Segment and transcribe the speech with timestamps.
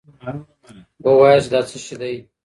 [1.03, 2.15] وواياست چې دا څه شی دی.